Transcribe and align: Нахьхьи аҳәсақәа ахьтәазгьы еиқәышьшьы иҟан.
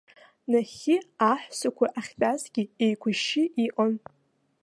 Нахьхьи 0.51 0.97
аҳәсақәа 1.31 1.85
ахьтәазгьы 1.99 2.63
еиқәышьшьы 2.83 3.43
иҟан. 3.65 3.93